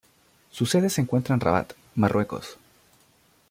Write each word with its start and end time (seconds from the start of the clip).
Su 0.49 0.65
sede 0.65 0.89
se 0.89 0.99
encuentra 1.01 1.35
en 1.35 1.41
Rabat, 1.41 1.73
Marruecos. 1.93 2.57